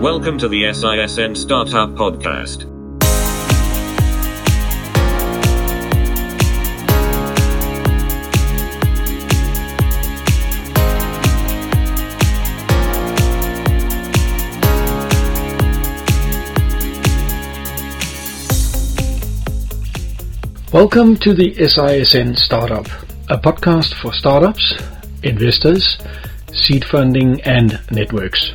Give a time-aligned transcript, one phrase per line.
[0.00, 2.64] Welcome to the SISN Startup Podcast.
[20.74, 22.86] Welcome to the SISN Startup,
[23.30, 24.74] a podcast for startups,
[25.22, 25.96] investors,
[26.52, 28.52] seed funding, and networks.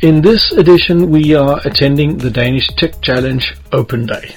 [0.00, 4.34] In this edition, we are attending the Danish Tech Challenge Open Day.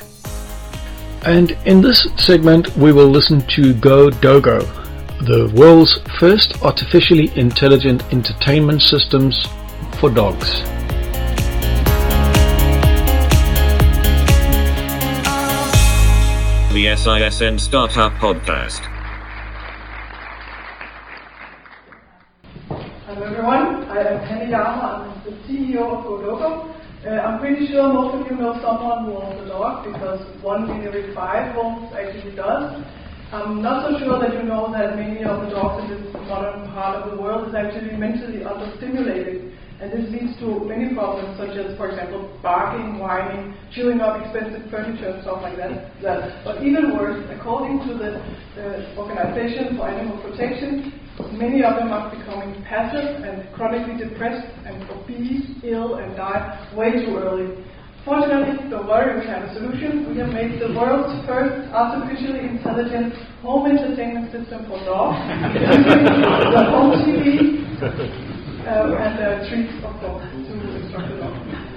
[1.24, 4.60] And in this segment, we will listen to Go Dogo,
[5.22, 9.48] the world's first artificially intelligent entertainment systems
[10.00, 10.62] for dogs.
[16.74, 18.93] The SISN Startup Podcast.
[23.14, 26.74] Hello everyone, I am Penny Garmer, I'm the CEO of GoDogo.
[27.06, 30.66] Uh, I'm pretty sure most of you know someone who owns a dog because one
[30.72, 32.82] in every five homes actually does.
[33.32, 36.74] I'm not so sure that you know that many of the dogs in this modern
[36.74, 41.58] part of the world is actually mentally understimulated and this leads to many problems, such
[41.58, 45.92] as, for example, barking, whining, chewing up expensive furniture, and stuff like that.
[46.02, 46.44] that.
[46.46, 48.22] But even worse, according to the,
[48.56, 50.94] the Organization for Animal Protection,
[51.34, 57.06] many of them are becoming passive and chronically depressed and obese, ill, and die way
[57.06, 57.64] too early.
[58.06, 60.12] Fortunately, don't worry, we have a solution.
[60.12, 65.16] We have made the world's first artificially intelligent home entertainment system for dogs.
[66.52, 67.64] the home TV
[68.68, 70.14] uh, and uh, treats, of to.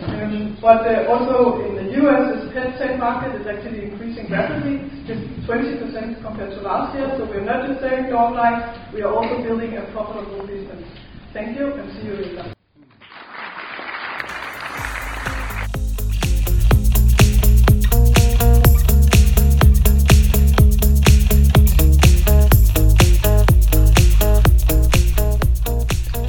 [0.07, 4.87] Um, but uh, also in the US, the pet tech market is actually increasing rapidly,
[5.07, 7.13] just 20% compared to last year.
[7.19, 10.83] So we're not just selling dog life, we are also building a profitable business.
[11.33, 12.56] Thank you, and see you later.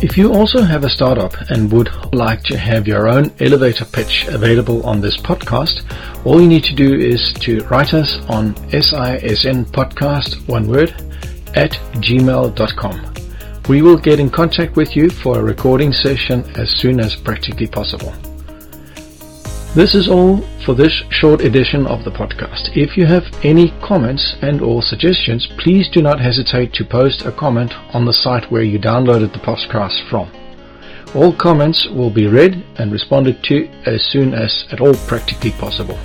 [0.10, 4.26] If you also have a startup and would like to have your own elevator pitch
[4.30, 5.84] available on this podcast,
[6.26, 10.92] all you need to do is to write us on sisnpodcast, one word,
[11.56, 11.72] at
[12.06, 13.14] gmail.com.
[13.68, 17.68] We will get in contact with you for a recording session as soon as practically
[17.68, 18.14] possible.
[19.78, 22.76] This is all for this short edition of the podcast.
[22.76, 27.32] If you have any comments and or suggestions, please do not hesitate to post a
[27.32, 30.32] comment on the site where you downloaded the podcast from.
[31.14, 36.00] All comments will be read and responded to as soon as at all practically possible.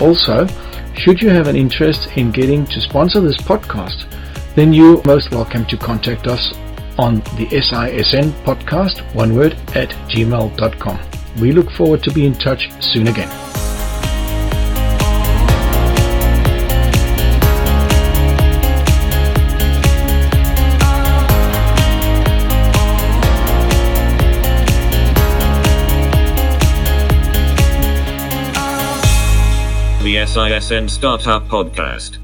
[0.00, 0.48] Also,
[0.96, 4.10] should you have an interest in getting to sponsor this podcast,
[4.56, 6.52] then you're most welcome to contact us
[6.98, 11.19] on the SISN podcast, one word, at gmail.com.
[11.38, 13.28] We look forward to be in touch soon again.
[30.02, 32.18] The SISN Startup Podcast.